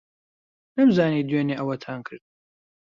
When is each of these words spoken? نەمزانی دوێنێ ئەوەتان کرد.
نەمزانی 0.77 1.27
دوێنێ 1.29 1.55
ئەوەتان 1.59 1.99
کرد. 2.07 2.23